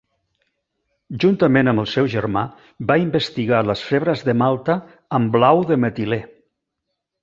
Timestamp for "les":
3.71-3.87